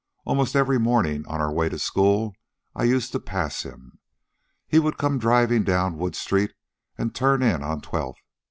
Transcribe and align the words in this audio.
Almost 0.25 0.55
every 0.55 0.79
morning, 0.79 1.27
on 1.27 1.41
the 1.41 1.51
way 1.51 1.69
to 1.69 1.77
school, 1.77 2.33
I 2.73 2.85
used 2.85 3.11
to 3.11 3.19
pass 3.19 3.61
him. 3.61 3.99
He 4.67 4.79
would 4.79 4.97
come 4.97 5.19
driving 5.19 5.63
down 5.63 5.95
Wood 5.99 6.15
Street 6.15 6.55
and 6.97 7.13
turn 7.13 7.43
in 7.43 7.61
on 7.61 7.81
Twelfth. 7.81 8.17